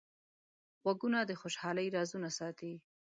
[0.81, 2.73] غوږونه د خوشحالۍ رازونه ساتي